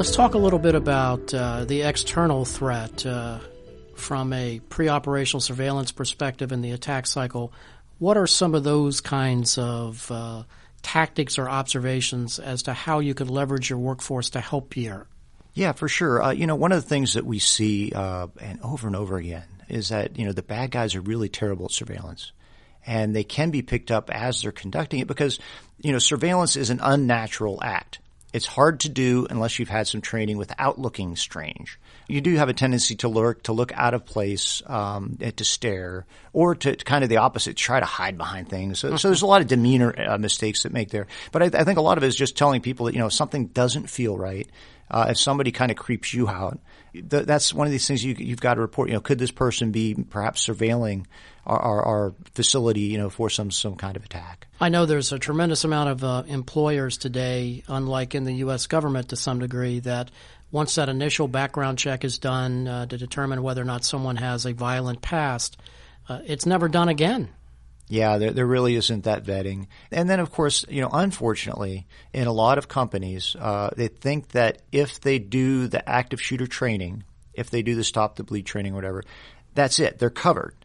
Let's 0.07 0.15
talk 0.15 0.35
a 0.35 0.39
little 0.39 0.61
bit 0.61 0.77
about 0.77 1.35
uh, 1.35 1.65
the 1.65 1.83
external 1.83 2.45
threat 2.45 3.05
uh, 3.05 3.41
from 3.97 4.33
a 4.33 4.61
pre 4.69 4.89
operational 4.89 5.41
surveillance 5.41 5.91
perspective 5.91 6.53
in 6.53 6.63
the 6.63 6.71
attack 6.71 7.09
cycle. 7.09 7.53
What 7.99 8.17
are 8.17 8.29
some 8.29 8.55
of 8.55 8.63
those 8.63 9.01
kinds 9.01 9.59
of 9.59 10.09
uh, 10.13 10.45
tactics 10.81 11.41
or 11.41 11.49
observations 11.49 12.39
as 12.39 12.63
to 12.63 12.73
how 12.73 13.01
you 13.01 13.15
could 13.15 13.31
leverage 13.31 13.69
your 13.69 13.81
workforce 13.81 14.31
to 14.31 14.41
help 14.41 14.75
here? 14.75 15.09
Yeah, 15.55 15.73
for 15.73 15.89
sure. 15.89 16.23
Uh, 16.23 16.31
you 16.31 16.47
know, 16.47 16.55
one 16.55 16.71
of 16.71 16.81
the 16.81 16.89
things 16.89 17.15
that 17.15 17.27
we 17.27 17.41
see 17.41 17.91
uh, 17.93 18.29
and 18.41 18.61
over 18.63 18.87
and 18.87 18.95
over 18.95 19.17
again 19.17 19.49
is 19.69 19.89
that 19.89 20.17
you 20.21 20.25
know 20.25 20.33
the 20.33 20.41
bad 20.41 20.71
guys 20.71 20.95
are 20.95 21.01
really 21.01 21.29
terrible 21.29 21.65
at 21.65 21.73
surveillance 21.73 22.31
and 22.87 23.15
they 23.15 23.25
can 23.25 23.51
be 23.51 23.63
picked 23.63 23.91
up 23.91 24.09
as 24.11 24.41
they're 24.41 24.53
conducting 24.53 25.01
it 25.01 25.09
because 25.09 25.41
you 25.81 25.91
know 25.91 25.99
surveillance 25.99 26.55
is 26.55 26.71
an 26.71 26.79
unnatural 26.81 27.59
act. 27.61 27.99
It's 28.33 28.47
hard 28.47 28.81
to 28.81 28.89
do 28.89 29.27
unless 29.31 29.59
you've 29.59 29.69
had 29.69 29.87
some 29.87 30.01
training 30.01 30.37
without 30.37 30.79
looking 30.79 31.17
strange. 31.17 31.79
You 32.09 32.21
do 32.21 32.35
have 32.37 32.49
a 32.49 32.53
tendency 32.53 32.95
to 32.97 33.09
lurk, 33.09 33.45
to 33.45 33.53
look 33.53 33.73
out 33.73 33.95
of 33.95 34.05
place, 34.05 34.63
um, 34.67 35.19
to 35.37 35.45
stare, 35.45 36.07
or 36.33 36.55
to, 36.55 36.77
to, 36.77 36.85
kind 36.85 37.03
of 37.03 37.11
the 37.11 37.17
opposite, 37.17 37.57
try 37.57 37.81
to 37.81 37.87
hide 37.87 38.19
behind 38.19 38.49
things. 38.49 38.79
So, 38.79 38.97
so 38.97 39.09
there's 39.09 39.23
a 39.23 39.27
lot 39.27 39.41
of 39.41 39.47
demeanor 39.47 39.95
uh, 39.99 40.19
mistakes 40.19 40.65
that 40.65 40.73
make 40.73 40.91
there. 40.91 41.07
But 41.33 41.43
I, 41.43 41.61
I, 41.61 41.65
think 41.65 41.79
a 41.79 41.83
lot 41.83 41.99
of 41.99 42.05
it 42.05 42.09
is 42.09 42.17
just 42.17 42.37
telling 42.37 42.61
people 42.61 42.87
that 42.87 42.95
you 42.95 43.01
know 43.01 43.09
something 43.09 43.47
doesn't 43.47 43.89
feel 43.89 44.17
right. 44.17 44.49
Uh, 44.91 45.07
if 45.11 45.19
somebody 45.19 45.51
kind 45.51 45.71
of 45.71 45.77
creeps 45.77 46.15
you 46.15 46.29
out, 46.29 46.59
th- 46.93 47.27
that's 47.27 47.53
one 47.53 47.67
of 47.67 47.71
these 47.71 47.87
things 47.87 48.05
you, 48.05 48.15
have 48.31 48.41
got 48.41 48.55
to 48.55 48.61
report. 48.61 48.89
You 48.89 48.95
know, 48.95 49.01
could 49.01 49.19
this 49.19 49.31
person 49.31 49.73
be 49.73 49.95
perhaps 49.95 50.47
surveilling 50.47 51.07
our, 51.45 51.59
our, 51.59 51.83
our, 51.83 52.15
facility, 52.35 52.83
you 52.83 52.99
know, 52.99 53.11
for 53.11 53.29
some 53.29 53.51
some 53.51 53.77
kind 53.77 53.97
of 53.97 54.05
attack? 54.05 54.47
I 54.61 54.69
know 54.69 54.87
there's 54.87 55.13
a 55.13 55.19
tremendous 55.19 55.65
amount 55.65 55.91
of 55.91 56.05
uh, 56.05 56.23
employers 56.27 56.99
today, 56.99 57.63
unlike 57.69 58.15
in 58.15 58.25
the 58.25 58.35
U.S. 58.35 58.67
government 58.67 59.09
to 59.11 59.17
some 59.17 59.41
degree, 59.41 59.81
that 59.81 60.11
once 60.51 60.77
that 60.77 60.89
initial 60.89 61.29
background 61.29 61.79
check 61.79 62.05
is 62.05 62.19
done 62.19 62.69
uh, 62.69 62.87
to 62.87 62.97
determine 62.97 63.43
whether 63.43 63.63
or 63.63 63.67
not 63.67 63.85
someone 63.85 64.17
has 64.17 64.47
a 64.47 64.53
violent 64.53 65.03
past, 65.03 65.57
uh, 66.09 66.21
it's 66.25 66.47
never 66.47 66.69
done 66.69 66.89
again. 66.89 67.29
Yeah, 67.89 68.19
there, 68.19 68.33
there 68.33 68.47
really 68.47 68.75
isn't 68.75 69.05
that 69.05 69.25
vetting. 69.25 69.69
And 69.93 70.11
then, 70.11 70.19
of 70.19 70.33
course, 70.33 70.65
you 70.69 70.81
know, 70.81 70.91
unfortunately, 70.93 71.87
in 72.13 72.27
a 72.27 72.33
lot 72.33 72.59
of 72.59 72.69
companies, 72.69 73.37
uh, 73.39 73.71
they 73.77 73.89
think 73.89 74.31
that 74.31 74.63
if 74.73 75.01
they 75.01 75.19
do 75.19 75.69
the 75.69 75.89
active 75.89 76.21
shooter 76.21 76.47
training, 76.47 77.05
if 77.33 77.51
they 77.51 77.63
do 77.63 77.77
the 77.77 77.85
stop 77.85 78.17
the 78.17 78.25
bleed 78.25 78.47
training 78.47 78.73
or 78.73 78.77
whatever, 78.77 79.05
that's 79.55 79.79
it. 79.79 79.99
They're 79.99 80.11
covered. 80.11 80.57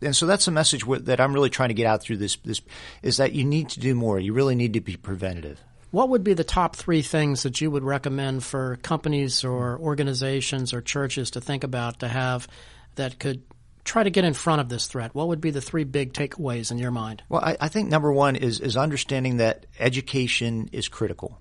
And 0.00 0.14
so 0.14 0.26
that's 0.26 0.46
a 0.46 0.52
message 0.52 0.84
that 0.86 1.20
I'm 1.20 1.32
really 1.32 1.50
trying 1.50 1.70
to 1.70 1.74
get 1.74 1.86
out 1.86 2.02
through 2.02 2.18
this, 2.18 2.36
this 2.44 2.60
is 3.02 3.16
that 3.16 3.32
you 3.32 3.44
need 3.44 3.70
to 3.70 3.80
do 3.80 3.96
more. 3.96 4.20
You 4.20 4.32
really 4.32 4.54
need 4.54 4.74
to 4.74 4.80
be 4.80 4.96
preventative. 4.96 5.60
What 5.90 6.10
would 6.10 6.22
be 6.22 6.34
the 6.34 6.44
top 6.44 6.76
three 6.76 7.02
things 7.02 7.42
that 7.42 7.60
you 7.60 7.70
would 7.70 7.82
recommend 7.82 8.44
for 8.44 8.76
companies 8.76 9.42
or 9.42 9.78
organizations 9.78 10.72
or 10.72 10.82
churches 10.82 11.32
to 11.32 11.40
think 11.40 11.64
about 11.64 12.00
to 12.00 12.08
have 12.08 12.46
that 12.94 13.18
could 13.18 13.42
try 13.88 14.02
to 14.02 14.10
get 14.10 14.24
in 14.24 14.34
front 14.34 14.60
of 14.60 14.68
this 14.68 14.86
threat? 14.86 15.14
What 15.14 15.28
would 15.28 15.40
be 15.40 15.50
the 15.50 15.60
three 15.60 15.84
big 15.84 16.12
takeaways 16.12 16.70
in 16.70 16.78
your 16.78 16.90
mind? 16.90 17.22
Well, 17.28 17.42
I, 17.42 17.56
I 17.60 17.68
think 17.68 17.88
number 17.88 18.12
one 18.12 18.36
is 18.36 18.60
is 18.60 18.76
understanding 18.76 19.38
that 19.38 19.66
education 19.78 20.68
is 20.72 20.88
critical. 20.88 21.40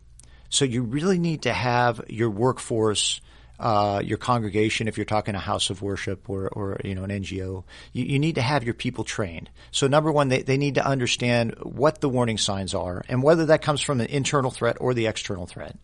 So 0.50 0.66
you 0.66 0.84
really 0.84 1.20
need 1.20 1.44
to 1.44 1.54
have 1.54 2.02
your 2.08 2.30
workforce. 2.30 3.22
Uh, 3.60 4.04
your 4.06 4.20
congregation, 4.20 4.88
if 4.88 5.00
you're 5.00 5.06
talking 5.06 5.34
a 5.34 5.40
house 5.40 5.72
of 5.72 5.82
worship 5.82 6.30
or, 6.30 6.48
or 6.50 6.80
you 6.84 6.94
know 6.94 7.04
an 7.04 7.10
NGO, 7.10 7.64
you, 7.92 8.06
you, 8.06 8.20
need 8.20 8.36
to 8.36 8.42
have 8.44 8.64
your 8.64 8.76
people 8.76 9.04
trained. 9.04 9.50
So 9.72 9.88
number 9.88 10.12
one, 10.12 10.30
they, 10.30 10.44
they 10.44 10.58
need 10.58 10.76
to 10.76 10.86
understand 10.86 11.56
what 11.64 12.00
the 12.00 12.08
warning 12.08 12.38
signs 12.38 12.76
are 12.76 13.04
and 13.10 13.24
whether 13.24 13.48
that 13.48 13.64
comes 13.64 13.82
from 13.82 14.00
an 14.00 14.06
internal 14.06 14.52
threat 14.52 14.78
or 14.80 14.94
the 14.94 15.08
external 15.08 15.48
threat. 15.48 15.76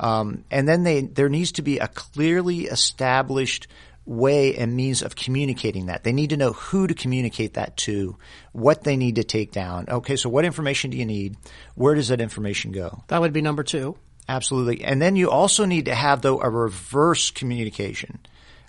Um, 0.00 0.44
and 0.50 0.66
then 0.66 0.82
they 0.82 1.02
there 1.02 1.28
needs 1.28 1.52
to 1.52 1.62
be 1.62 1.78
a 1.78 1.88
clearly 1.88 2.62
established 2.64 3.68
way 4.10 4.56
and 4.56 4.74
means 4.74 5.02
of 5.02 5.14
communicating 5.14 5.86
that. 5.86 6.02
They 6.02 6.12
need 6.12 6.30
to 6.30 6.36
know 6.36 6.52
who 6.52 6.88
to 6.88 6.94
communicate 6.94 7.54
that 7.54 7.76
to, 7.78 8.16
what 8.50 8.82
they 8.82 8.96
need 8.96 9.14
to 9.14 9.24
take 9.24 9.52
down. 9.52 9.86
Okay, 9.88 10.16
so 10.16 10.28
what 10.28 10.44
information 10.44 10.90
do 10.90 10.96
you 10.96 11.06
need? 11.06 11.36
Where 11.76 11.94
does 11.94 12.08
that 12.08 12.20
information 12.20 12.72
go? 12.72 13.04
That 13.06 13.20
would 13.20 13.32
be 13.32 13.40
number 13.40 13.62
two. 13.62 13.96
Absolutely. 14.28 14.82
And 14.82 15.00
then 15.00 15.14
you 15.14 15.30
also 15.30 15.64
need 15.64 15.84
to 15.84 15.94
have, 15.94 16.22
though, 16.22 16.40
a 16.40 16.50
reverse 16.50 17.30
communication. 17.30 18.18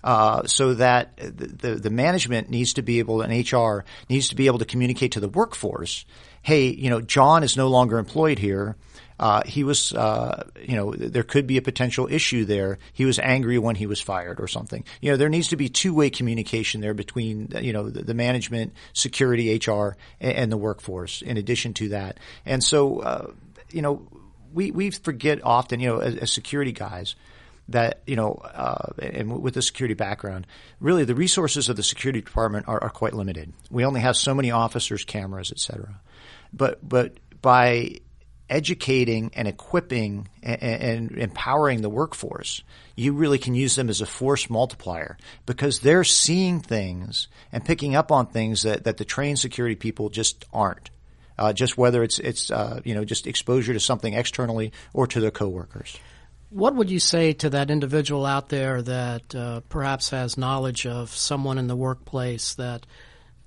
Uh, 0.03 0.45
so 0.45 0.75
that 0.75 1.15
the, 1.17 1.48
the, 1.48 1.75
the 1.75 1.89
management 1.89 2.50
needs 2.50 2.74
to 2.74 2.81
be 2.81 3.00
able, 3.00 3.21
and 3.21 3.31
HR 3.31 3.83
needs 4.10 4.29
to 4.29 4.36
be 4.36 4.48
able 4.48 4.60
to 4.60 4.65
communicate 4.65 5.13
to 5.13 5.19
the 5.19 5.29
workforce, 5.29 6.05
hey, 6.41 6.69
you 6.69 6.89
know, 6.89 7.01
John 7.01 7.43
is 7.43 7.57
no 7.57 7.67
longer 7.67 7.98
employed 7.98 8.39
here 8.39 8.75
uh, 9.22 9.44
he 9.46 9.63
was, 9.63 9.94
uh, 9.94 10.50
you 10.60 10.75
know, 10.75 10.94
there 10.94 11.22
could 11.22 11.46
be 11.46 11.58
a 11.58 11.62
potential 11.62 12.08
issue 12.10 12.44
there. 12.44 12.80
He 12.92 13.06
was 13.06 13.20
angry 13.20 13.60
when 13.60 13.75
he 13.75 13.86
was 13.86 14.01
fired 14.01 14.40
or 14.40 14.48
something. 14.48 14.84
You 15.00 15.12
know, 15.12 15.18
there 15.18 15.30
needs 15.30 15.50
to 15.50 15.56
be 15.56 15.70
two 15.70 15.94
way 15.94 16.10
communication 16.10 16.82
there 16.82 16.96
between, 16.96 17.50
you 17.62 17.72
know, 17.72 17.88
the, 17.92 18.01
the 18.01 18.13
management, 18.16 18.74
security, 18.94 19.62
HR, 19.63 19.96
and, 20.20 20.34
and, 20.34 20.51
the 20.51 20.58
workforce. 20.58 21.22
In 21.22 21.38
addition 21.38 21.75
to 21.75 21.90
that, 21.90 22.20
and 22.48 22.63
so, 22.63 23.00
uh, 23.01 23.32
you 23.70 23.84
know, 23.84 24.08
we 24.51 24.72
we 24.72 24.90
forget 24.90 25.40
often, 25.44 25.80
you 25.80 25.90
know, 25.90 26.00
as, 26.00 26.16
as 26.16 26.32
security 26.32 26.72
guys 26.72 27.13
that 27.70 28.01
you 28.08 28.16
know, 28.16 28.42
uh, 28.44 28.88
and 28.98 29.40
with 29.40 29.54
the 29.54 29.62
security 29.62 29.94
background, 29.94 30.48
really 30.80 31.06
the 31.06 31.13
resources 31.13 31.70
of 31.70 31.75
the 31.75 31.84
security 31.84 32.22
department 32.22 32.68
are, 32.68 32.84
are 32.84 32.90
quite 32.90 33.13
limited. 33.13 33.54
We 33.70 33.86
only 33.86 34.01
have 34.01 34.18
so 34.18 34.34
many 34.34 34.50
officers, 34.50 35.06
cameras, 35.06 35.51
et 35.51 35.60
cetera. 35.60 36.01
But 36.51 36.80
but 36.90 37.18
by 37.44 38.00
educating 38.51 39.31
and 39.34 39.48
equipping 39.48 40.27
and, 40.43 40.62
and, 40.62 41.12
empowering 41.17 41.81
the 41.81 41.89
workforce, 41.89 42.63
you 42.96 43.13
really 43.13 43.39
can 43.39 43.55
use 43.55 43.75
them 43.75 43.89
as 43.89 44.01
a 44.01 44.05
force 44.05 44.50
multiplier 44.50 45.17
because 45.46 45.79
they're 45.79 46.03
seeing 46.03 46.60
things 46.60 47.29
and 47.51 47.63
picking 47.63 47.96
up 47.96 48.12
on 48.12 48.27
things 48.27 48.63
that, 48.63 48.84
that 48.84 48.98
the 48.98 49.05
trained 49.05 49.39
security 49.39 49.75
people 49.75 50.10
just 50.10 50.46
aren't. 50.53 50.89
Uh, 51.39 51.53
just 51.53 51.77
whether 51.77 52.03
it's 52.03 52.20
it's 52.20 52.51
uh, 52.51 52.81
you 52.84 52.93
know 52.93 53.03
just 53.03 53.25
exposure 53.25 53.74
to 53.74 53.79
something 53.79 54.13
externally 54.13 54.72
or 54.93 55.08
to 55.08 55.20
their 55.20 55.31
coworkers. 55.31 55.98
What 56.51 56.75
would 56.75 56.91
you 56.91 57.00
say 57.00 57.34
to 57.34 57.50
that 57.51 57.72
individual 57.72 58.25
out 58.25 58.50
there 58.50 58.81
that 58.81 59.34
uh, 59.34 59.62
perhaps 59.70 60.10
has 60.10 60.38
knowledge 60.38 60.86
of 60.86 61.10
someone 61.10 61.58
in 61.58 61.67
the 61.67 61.75
workplace 61.75 62.53
that 62.55 62.86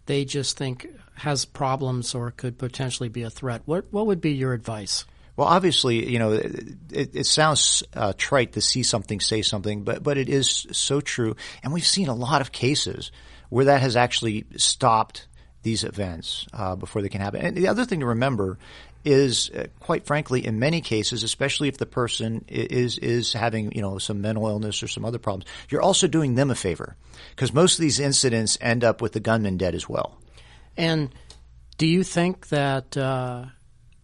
they 0.06 0.24
just 0.24 0.56
think 0.56 0.88
has 1.14 1.44
problems 1.44 2.14
or 2.14 2.30
could 2.30 2.58
potentially 2.58 3.08
be 3.08 3.22
a 3.22 3.30
threat? 3.30 3.62
What 3.64 3.86
what 3.90 4.06
would 4.06 4.20
be 4.20 4.32
your 4.32 4.52
advice? 4.52 5.04
Well, 5.36 5.48
obviously, 5.48 6.08
you 6.08 6.20
know, 6.20 6.32
it, 6.32 7.16
it 7.16 7.26
sounds 7.26 7.82
uh, 7.94 8.12
trite 8.16 8.52
to 8.52 8.60
see 8.60 8.84
something, 8.84 9.18
say 9.20 9.42
something, 9.42 9.82
but 9.82 10.02
but 10.02 10.16
it 10.16 10.28
is 10.28 10.66
so 10.70 11.00
true, 11.00 11.36
and 11.62 11.72
we've 11.72 11.86
seen 11.86 12.08
a 12.08 12.14
lot 12.14 12.40
of 12.40 12.52
cases 12.52 13.10
where 13.48 13.66
that 13.66 13.80
has 13.80 13.96
actually 13.96 14.44
stopped 14.56 15.26
these 15.62 15.82
events 15.82 16.46
uh, 16.52 16.76
before 16.76 17.02
they 17.02 17.08
can 17.08 17.20
happen. 17.20 17.40
And 17.40 17.56
the 17.56 17.68
other 17.68 17.84
thing 17.84 18.00
to 18.00 18.06
remember 18.06 18.58
is, 19.04 19.50
uh, 19.50 19.66
quite 19.80 20.06
frankly, 20.06 20.46
in 20.46 20.58
many 20.58 20.80
cases, 20.80 21.22
especially 21.22 21.68
if 21.68 21.78
the 21.78 21.86
person 21.86 22.44
is 22.48 22.98
is 22.98 23.32
having 23.32 23.72
you 23.72 23.82
know 23.82 23.98
some 23.98 24.20
mental 24.20 24.46
illness 24.46 24.82
or 24.82 24.88
some 24.88 25.04
other 25.04 25.18
problems, 25.18 25.46
you're 25.68 25.82
also 25.82 26.06
doing 26.06 26.36
them 26.36 26.50
a 26.50 26.54
favor 26.54 26.96
because 27.30 27.52
most 27.52 27.78
of 27.78 27.82
these 27.82 27.98
incidents 27.98 28.56
end 28.60 28.84
up 28.84 29.02
with 29.02 29.12
the 29.12 29.20
gunman 29.20 29.56
dead 29.56 29.74
as 29.74 29.88
well. 29.88 30.16
And 30.76 31.14
do 31.78 31.86
you 31.86 32.02
think 32.04 32.48
that 32.48 32.96
uh, 32.96 33.46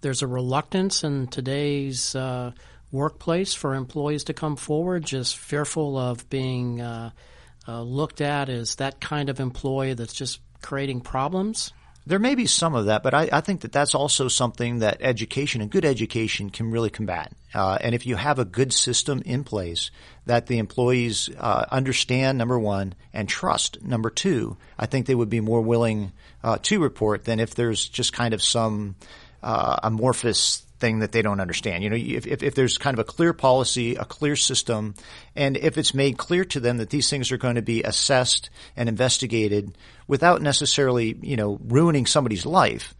there's 0.00 0.22
a 0.22 0.26
reluctance 0.26 1.04
in 1.04 1.26
today's 1.28 2.14
uh, 2.14 2.52
workplace 2.92 3.54
for 3.54 3.74
employees 3.74 4.24
to 4.24 4.34
come 4.34 4.56
forward, 4.56 5.04
just 5.04 5.36
fearful 5.36 5.96
of 5.96 6.28
being 6.30 6.80
uh, 6.80 7.10
uh, 7.68 7.82
looked 7.82 8.20
at 8.20 8.48
as 8.48 8.76
that 8.76 9.00
kind 9.00 9.28
of 9.28 9.40
employee 9.40 9.94
that's 9.94 10.14
just 10.14 10.40
creating 10.62 11.00
problems? 11.00 11.72
There 12.10 12.18
may 12.18 12.34
be 12.34 12.46
some 12.46 12.74
of 12.74 12.86
that, 12.86 13.04
but 13.04 13.14
I, 13.14 13.28
I, 13.30 13.40
think 13.40 13.60
that 13.60 13.70
that's 13.70 13.94
also 13.94 14.26
something 14.26 14.80
that 14.80 14.96
education 15.00 15.60
and 15.60 15.70
good 15.70 15.84
education 15.84 16.50
can 16.50 16.72
really 16.72 16.90
combat. 16.90 17.32
Uh, 17.54 17.78
and 17.80 17.94
if 17.94 18.04
you 18.04 18.16
have 18.16 18.40
a 18.40 18.44
good 18.44 18.72
system 18.72 19.22
in 19.24 19.44
place 19.44 19.92
that 20.26 20.48
the 20.48 20.58
employees 20.58 21.30
uh, 21.38 21.66
understand, 21.70 22.36
number 22.36 22.58
one, 22.58 22.96
and 23.12 23.28
trust, 23.28 23.80
number 23.84 24.10
two, 24.10 24.56
I 24.76 24.86
think 24.86 25.06
they 25.06 25.14
would 25.14 25.30
be 25.30 25.38
more 25.38 25.60
willing 25.60 26.10
uh, 26.42 26.58
to 26.62 26.82
report 26.82 27.26
than 27.26 27.38
if 27.38 27.54
there's 27.54 27.88
just 27.88 28.12
kind 28.12 28.34
of 28.34 28.42
some 28.42 28.96
uh, 29.42 29.76
amorphous 29.82 30.64
thing 30.80 31.00
that 31.00 31.12
they 31.12 31.22
don't 31.22 31.40
understand. 31.40 31.84
You 31.84 31.90
know, 31.90 31.96
if, 31.96 32.26
if, 32.26 32.42
if, 32.42 32.54
there's 32.54 32.78
kind 32.78 32.94
of 32.94 33.00
a 33.00 33.04
clear 33.04 33.32
policy, 33.32 33.96
a 33.96 34.04
clear 34.04 34.34
system, 34.34 34.94
and 35.36 35.56
if 35.56 35.78
it's 35.78 35.94
made 35.94 36.16
clear 36.18 36.44
to 36.46 36.60
them 36.60 36.78
that 36.78 36.90
these 36.90 37.08
things 37.08 37.30
are 37.30 37.36
going 37.36 37.56
to 37.56 37.62
be 37.62 37.82
assessed 37.82 38.50
and 38.76 38.88
investigated 38.88 39.76
without 40.08 40.42
necessarily, 40.42 41.16
you 41.20 41.36
know, 41.36 41.60
ruining 41.68 42.06
somebody's 42.06 42.46
life 42.46 42.94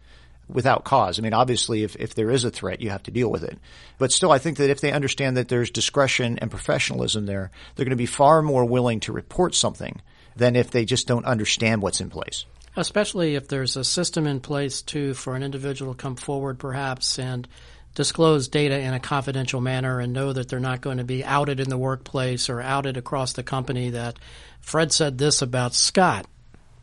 without 0.53 0.85
cause. 0.85 1.19
I 1.19 1.23
mean, 1.23 1.33
obviously, 1.33 1.83
if, 1.83 1.97
if 1.97 2.15
there 2.15 2.31
is 2.31 2.45
a 2.45 2.51
threat, 2.51 2.81
you 2.81 2.91
have 2.91 3.03
to 3.05 3.11
deal 3.11 3.31
with 3.31 3.45
it. 3.45 3.59
But 3.99 4.13
still, 4.13 4.33
I 4.33 4.39
think 4.39 4.59
that 4.59 4.71
if 4.71 4.81
they 4.81 4.93
understand 4.93 5.37
that 5.37 5.49
there's 5.49 5.71
discretion 5.71 6.39
and 6.39 6.51
professionalism 6.51 7.27
there, 7.27 7.51
they're 7.75 7.85
going 7.85 7.91
to 7.91 7.97
be 7.97 8.07
far 8.07 8.43
more 8.43 8.65
willing 8.65 9.01
to 9.01 9.13
report 9.13 9.55
something 9.55 10.01
than 10.37 10.57
if 10.57 10.71
they 10.71 10.85
just 10.85 11.07
don't 11.07 11.25
understand 11.25 11.83
what's 11.83 12.01
in 12.01 12.11
place. 12.11 12.45
Especially 12.77 13.35
if 13.35 13.49
there's 13.49 13.77
a 13.77 13.85
system 13.85 14.27
in 14.27 14.41
place 14.41 14.83
too 14.83 15.15
for 15.15 15.35
an 15.35 15.43
individual 15.43 15.95
to 15.95 15.99
come 15.99 16.17
forward 16.17 16.59
perhaps 16.59 17.19
and 17.19 17.49
disclose 17.95 18.49
data 18.49 18.79
in 18.79 18.95
a 18.95 19.01
confidential 19.01 19.61
manner 19.61 19.99
and 20.01 20.13
know 20.13 20.33
that 20.33 20.49
they're 20.49 20.61
not 20.61 20.81
going 20.81 20.99
to 20.99 21.05
be 21.05 21.25
outed 21.25 21.59
in 21.59 21.69
the 21.69 21.79
workplace 21.79 22.49
or 22.49 22.61
outed 22.61 22.97
across 22.97 23.33
the 23.33 23.43
company 23.43 23.91
that 23.91 24.19
Fred 24.61 24.93
said 24.93 25.19
this 25.19 25.43
about 25.43 25.75
Scott. 25.75 26.27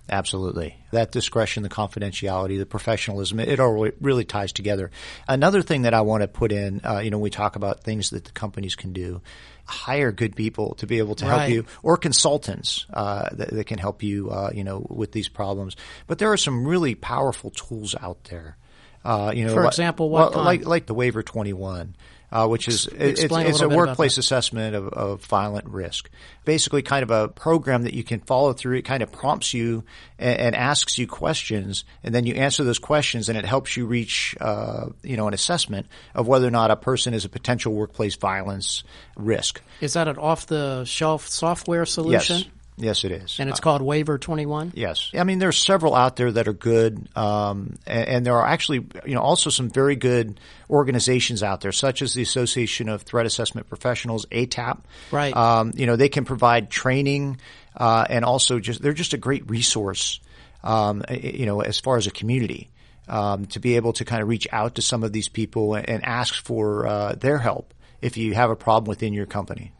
Absolutely. 0.09 0.77
That 0.91 1.11
discretion, 1.11 1.63
the 1.63 1.69
confidentiality, 1.69 2.57
the 2.57 2.65
professionalism, 2.65 3.39
it, 3.39 3.59
all 3.59 3.89
really 3.99 4.23
ties 4.23 4.53
together. 4.53 4.91
Another 5.27 5.61
thing 5.61 5.81
that 5.81 5.93
I 5.93 6.01
want 6.01 6.21
to 6.21 6.27
put 6.27 6.51
in, 6.51 6.81
uh, 6.85 6.99
you 6.99 7.11
know, 7.11 7.19
we 7.19 7.29
talk 7.29 7.55
about 7.55 7.83
things 7.83 8.11
that 8.11 8.23
the 8.23 8.31
companies 8.31 8.75
can 8.75 8.93
do 8.93 9.21
hire 9.65 10.13
good 10.13 10.33
people 10.33 10.75
to 10.75 10.87
be 10.87 10.99
able 10.99 11.15
to 11.15 11.25
help 11.25 11.49
you 11.49 11.65
or 11.83 11.97
consultants 11.97 12.85
uh, 12.93 13.27
that, 13.33 13.49
that, 13.49 13.67
can 13.67 13.77
help 13.77 14.01
you, 14.01 14.29
uh, 14.29 14.49
you 14.53 14.63
know, 14.63 14.85
with 14.89 15.11
these 15.11 15.27
problems. 15.27 15.75
But 16.07 16.19
there 16.19 16.31
are 16.31 16.37
some 16.37 16.65
really 16.65 16.95
powerful 16.95 17.51
tools 17.51 17.93
out 17.99 18.23
there. 18.25 18.55
Uh, 19.03 19.31
you 19.35 19.45
know, 19.45 19.53
for 19.53 19.65
example, 19.65 20.09
what 20.09 20.35
well, 20.35 20.43
like 20.43 20.65
like 20.65 20.85
the 20.85 20.95
WAVR 20.95 21.23
Twenty 21.23 21.53
One 21.53 21.95
uh, 22.31 22.47
which 22.47 22.67
is 22.67 22.87
it's, 22.87 23.21
it's 23.21 23.61
a, 23.61 23.67
a 23.67 23.69
workplace 23.69 24.17
assessment 24.17 24.75
of, 24.75 24.89
of, 24.89 25.25
violent 25.25 25.67
risk. 25.67 26.09
Basically, 26.43 26.81
kind 26.81 27.03
of 27.03 27.11
a 27.11 27.27
program 27.29 27.83
that 27.83 27.93
you 27.93 28.03
can 28.03 28.19
follow 28.19 28.53
through. 28.53 28.77
It 28.77 28.81
kind 28.83 29.01
of 29.01 29.11
prompts 29.11 29.53
you 29.53 29.83
and, 30.19 30.39
and 30.39 30.55
asks 30.55 30.97
you 30.97 31.07
questions, 31.07 31.85
and 32.03 32.13
then 32.13 32.25
you 32.25 32.35
answer 32.35 32.63
those 32.63 32.79
questions, 32.79 33.29
and 33.29 33.37
it 33.37 33.45
helps 33.45 33.77
you 33.77 33.85
reach 33.85 34.35
uh, 34.41 34.87
you 35.03 35.15
know 35.15 35.27
an 35.27 35.33
assessment 35.33 35.87
of 36.13 36.27
whether 36.27 36.47
or 36.47 36.51
not 36.51 36.69
a 36.69 36.75
person 36.75 37.13
is 37.13 37.23
a 37.23 37.29
potential 37.29 37.73
workplace 37.73 38.15
violence 38.15 38.83
risk. 39.15 39.61
Is 39.79 39.93
that 39.93 40.07
an 40.07 40.17
off 40.17 40.47
the 40.47 40.83
shelf 40.83 41.27
software 41.27 41.85
solution? 41.85 42.37
Yes. 42.37 42.47
Yes, 42.79 43.03
it 43.03 43.11
is. 43.11 43.39
And 43.39 43.49
it's 43.49 43.59
uh, 43.59 43.63
called 43.63 43.81
WAVR 43.81 44.21
21? 44.21 44.73
Yes. 44.75 45.09
I 45.15 45.23
mean, 45.23 45.39
there's 45.39 45.57
several 45.57 45.95
out 45.95 46.15
there 46.15 46.31
that 46.31 46.47
are 46.47 46.53
good. 46.53 47.09
Um, 47.17 47.77
and, 47.87 48.07
and, 48.07 48.25
there 48.25 48.35
are 48.35 48.45
actually, 48.45 48.85
you 49.03 49.15
know, 49.15 49.21
also 49.21 49.49
some 49.49 49.69
very 49.69 49.95
good 49.95 50.39
organizations 50.69 51.41
out 51.41 51.61
there, 51.61 51.71
such 51.71 52.03
as 52.03 52.13
the 52.13 52.21
Association 52.21 52.87
of 52.87 53.01
Threat 53.01 53.25
Assessment 53.25 53.67
Professionals, 53.67 54.27
ATAP. 54.27 54.79
Right. 55.11 55.35
Um, 55.35 55.73
you 55.75 55.87
know, 55.87 55.95
they 55.95 56.09
can 56.09 56.23
provide 56.23 56.69
training, 56.69 57.39
uh, 57.75 58.05
and 58.07 58.23
also 58.23 58.59
just, 58.59 58.79
they're 58.79 58.93
just 58.93 59.13
a 59.13 59.17
great 59.17 59.49
resource, 59.49 60.19
um, 60.63 61.03
you 61.09 61.47
know, 61.47 61.61
as 61.61 61.79
far 61.79 61.97
as 61.97 62.05
a 62.05 62.11
community. 62.11 62.69
Um, 63.09 63.45
to 63.45 63.61
be 63.61 63.77
able 63.77 63.93
to 63.93 64.03
kind 64.03 64.21
of 64.21 64.27
reach 64.27 64.49
out 64.51 64.75
to 64.75 64.81
some 64.81 65.01
of 65.01 65.13
these 65.13 65.29
people 65.29 65.75
and, 65.75 65.89
and 65.89 66.03
ask 66.03 66.43
for 66.43 66.85
uh, 66.85 67.15
their 67.15 67.37
help 67.37 67.73
if 68.01 68.17
you 68.17 68.33
have 68.33 68.49
a 68.49 68.55
problem 68.57 68.89
within 68.89 69.13
your 69.13 69.25
company. 69.25 69.71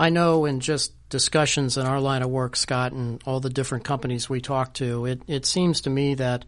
I 0.00 0.08
know 0.08 0.46
in 0.46 0.60
just 0.60 0.94
discussions 1.10 1.76
in 1.76 1.84
our 1.84 2.00
line 2.00 2.22
of 2.22 2.30
work, 2.30 2.56
Scott, 2.56 2.92
and 2.92 3.22
all 3.26 3.38
the 3.38 3.50
different 3.50 3.84
companies 3.84 4.30
we 4.30 4.40
talk 4.40 4.72
to, 4.74 5.04
it, 5.04 5.20
it 5.26 5.44
seems 5.44 5.82
to 5.82 5.90
me 5.90 6.14
that 6.14 6.46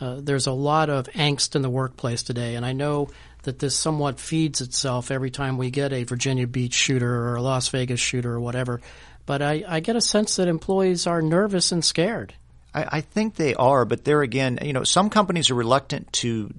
uh, 0.00 0.20
there's 0.20 0.46
a 0.46 0.52
lot 0.52 0.88
of 0.88 1.08
angst 1.08 1.56
in 1.56 1.62
the 1.62 1.68
workplace 1.68 2.22
today. 2.22 2.54
And 2.54 2.64
I 2.64 2.74
know 2.74 3.08
that 3.42 3.58
this 3.58 3.74
somewhat 3.74 4.20
feeds 4.20 4.60
itself 4.60 5.10
every 5.10 5.32
time 5.32 5.58
we 5.58 5.72
get 5.72 5.92
a 5.92 6.04
Virginia 6.04 6.46
Beach 6.46 6.74
shooter 6.74 7.12
or 7.12 7.34
a 7.34 7.42
Las 7.42 7.68
Vegas 7.70 7.98
shooter 7.98 8.34
or 8.34 8.40
whatever. 8.40 8.80
But 9.26 9.42
I, 9.42 9.64
I 9.66 9.80
get 9.80 9.96
a 9.96 10.00
sense 10.00 10.36
that 10.36 10.46
employees 10.46 11.08
are 11.08 11.20
nervous 11.20 11.72
and 11.72 11.84
scared. 11.84 12.34
I, 12.72 12.98
I 12.98 13.00
think 13.00 13.34
they 13.34 13.56
are, 13.56 13.84
but 13.84 14.04
there 14.04 14.22
again, 14.22 14.60
you 14.62 14.72
know, 14.72 14.84
some 14.84 15.10
companies 15.10 15.50
are 15.50 15.56
reluctant 15.56 16.12
to 16.14 16.54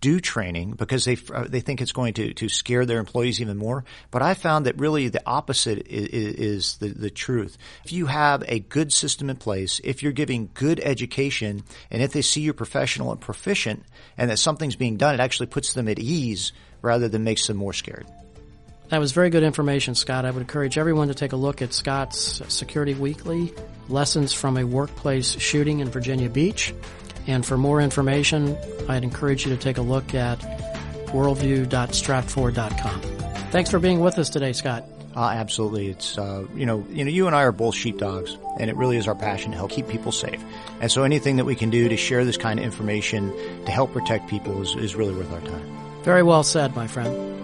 do 0.00 0.20
training 0.20 0.72
because 0.72 1.04
they 1.04 1.16
uh, 1.32 1.44
they 1.48 1.60
think 1.60 1.80
it's 1.80 1.92
going 1.92 2.14
to, 2.14 2.34
to 2.34 2.48
scare 2.48 2.86
their 2.86 2.98
employees 2.98 3.40
even 3.40 3.56
more. 3.56 3.84
But 4.10 4.22
I 4.22 4.34
found 4.34 4.66
that 4.66 4.78
really 4.78 5.08
the 5.08 5.22
opposite 5.26 5.86
is, 5.86 6.08
is 6.08 6.76
the, 6.78 6.88
the 6.88 7.10
truth. 7.10 7.58
If 7.84 7.92
you 7.92 8.06
have 8.06 8.42
a 8.46 8.60
good 8.60 8.92
system 8.92 9.30
in 9.30 9.36
place, 9.36 9.80
if 9.84 10.02
you're 10.02 10.12
giving 10.12 10.50
good 10.54 10.80
education, 10.80 11.62
and 11.90 12.02
if 12.02 12.12
they 12.12 12.22
see 12.22 12.40
you're 12.40 12.54
professional 12.54 13.12
and 13.12 13.20
proficient, 13.20 13.84
and 14.16 14.30
that 14.30 14.38
something's 14.38 14.76
being 14.76 14.96
done, 14.96 15.14
it 15.14 15.20
actually 15.20 15.46
puts 15.46 15.74
them 15.74 15.88
at 15.88 15.98
ease 15.98 16.52
rather 16.82 17.08
than 17.08 17.24
makes 17.24 17.46
them 17.46 17.56
more 17.56 17.72
scared. 17.72 18.06
That 18.88 18.98
was 18.98 19.12
very 19.12 19.30
good 19.30 19.44
information, 19.44 19.94
Scott. 19.94 20.24
I 20.24 20.32
would 20.32 20.40
encourage 20.40 20.76
everyone 20.76 21.08
to 21.08 21.14
take 21.14 21.32
a 21.32 21.36
look 21.36 21.62
at 21.62 21.72
Scott's 21.72 22.42
Security 22.48 22.94
Weekly 22.94 23.52
Lessons 23.88 24.32
from 24.32 24.56
a 24.56 24.64
Workplace 24.64 25.38
Shooting 25.38 25.78
in 25.78 25.90
Virginia 25.90 26.28
Beach. 26.28 26.74
And 27.30 27.46
for 27.46 27.56
more 27.56 27.80
information, 27.80 28.56
I'd 28.88 29.04
encourage 29.04 29.46
you 29.46 29.54
to 29.54 29.56
take 29.56 29.78
a 29.78 29.82
look 29.82 30.14
at 30.14 30.40
worldview.stratfor.com. 31.10 33.00
Thanks 33.50 33.70
for 33.70 33.78
being 33.78 34.00
with 34.00 34.18
us 34.18 34.30
today, 34.30 34.52
Scott. 34.52 34.84
Uh, 35.14 35.28
absolutely. 35.28 35.88
It's, 35.88 36.18
uh, 36.18 36.44
you 36.54 36.66
know, 36.66 36.84
you 36.90 37.04
know, 37.04 37.10
you 37.10 37.26
and 37.26 37.34
I 37.34 37.42
are 37.42 37.52
both 37.52 37.74
sheepdogs 37.74 38.36
and 38.58 38.68
it 38.70 38.76
really 38.76 38.96
is 38.96 39.08
our 39.08 39.14
passion 39.14 39.52
to 39.52 39.56
help 39.56 39.70
keep 39.70 39.88
people 39.88 40.12
safe. 40.12 40.42
And 40.80 40.90
so 40.90 41.02
anything 41.04 41.36
that 41.36 41.44
we 41.44 41.54
can 41.56 41.70
do 41.70 41.88
to 41.88 41.96
share 41.96 42.24
this 42.24 42.36
kind 42.36 42.58
of 42.60 42.64
information 42.64 43.32
to 43.64 43.72
help 43.72 43.92
protect 43.92 44.28
people 44.28 44.62
is, 44.62 44.74
is 44.76 44.94
really 44.94 45.14
worth 45.14 45.32
our 45.32 45.40
time. 45.40 46.02
Very 46.02 46.22
well 46.22 46.42
said, 46.42 46.76
my 46.76 46.86
friend. 46.86 47.39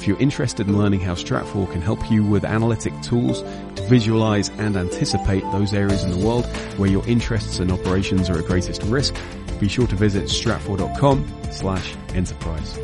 If 0.00 0.08
you're 0.08 0.18
interested 0.18 0.66
in 0.66 0.78
learning 0.78 1.00
how 1.00 1.12
Stratfor 1.12 1.70
can 1.70 1.82
help 1.82 2.10
you 2.10 2.24
with 2.24 2.42
analytic 2.42 2.98
tools 3.02 3.42
to 3.42 3.82
visualize 3.86 4.48
and 4.48 4.74
anticipate 4.74 5.42
those 5.52 5.74
areas 5.74 6.04
in 6.04 6.10
the 6.10 6.26
world 6.26 6.46
where 6.78 6.88
your 6.88 7.06
interests 7.06 7.58
and 7.58 7.70
operations 7.70 8.30
are 8.30 8.38
at 8.38 8.46
greatest 8.46 8.82
risk, 8.84 9.14
be 9.60 9.68
sure 9.68 9.86
to 9.86 9.94
visit 9.96 10.24
stratfor.com 10.24 11.30
slash 11.50 11.94
enterprise. 12.14 12.78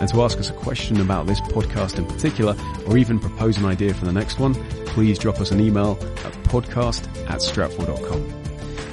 And 0.00 0.08
to 0.08 0.20
ask 0.20 0.36
us 0.38 0.50
a 0.50 0.52
question 0.52 1.00
about 1.00 1.28
this 1.28 1.40
podcast 1.42 1.96
in 1.96 2.06
particular, 2.06 2.56
or 2.88 2.98
even 2.98 3.20
propose 3.20 3.56
an 3.58 3.64
idea 3.64 3.94
for 3.94 4.06
the 4.06 4.12
next 4.12 4.40
one, 4.40 4.54
please 4.86 5.16
drop 5.16 5.40
us 5.40 5.52
an 5.52 5.60
email 5.60 5.96
at 6.24 6.32
podcast 6.42 7.06
at 7.30 7.38
stratfor.com. 7.38 8.20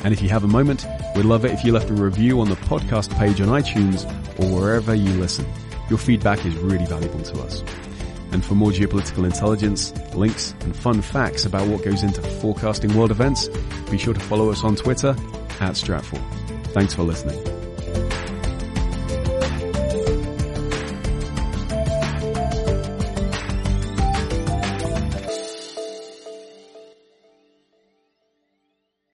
And 0.04 0.14
if 0.14 0.22
you 0.22 0.30
have 0.30 0.44
a 0.44 0.48
moment, 0.48 0.86
we'd 1.16 1.26
love 1.26 1.46
it 1.46 1.52
if 1.52 1.64
you 1.64 1.72
left 1.72 1.90
a 1.90 1.94
review 1.94 2.42
on 2.42 2.48
the 2.48 2.58
podcast 2.58 3.10
page 3.18 3.42
on 3.42 3.48
iTunes 3.48 4.06
or 4.40 4.56
wherever 4.56 4.94
you 4.94 5.10
listen. 5.14 5.48
Your 5.90 6.00
feedback 6.00 6.46
is 6.46 6.56
really 6.58 6.86
valuable 6.86 7.22
to 7.22 7.42
us. 7.42 7.64
And 8.32 8.44
for 8.44 8.56
more 8.56 8.72
geopolitical 8.72 9.24
intelligence, 9.24 9.94
links, 10.14 10.54
and 10.62 10.76
fun 10.76 11.02
facts 11.02 11.46
about 11.46 11.68
what 11.68 11.84
goes 11.84 12.04
into 12.04 12.22
forecasting 12.22 12.96
world 12.96 13.12
events, 13.12 13.48
be 13.90 13.98
sure 13.98 14.14
to 14.14 14.20
follow 14.20 14.50
us 14.50 14.64
on 14.64 14.76
Twitter 14.76 15.16
at 15.60 15.76
Stratfor. 15.76 16.22
Thanks 16.74 16.94
for 16.94 17.04
listening. 17.04 17.55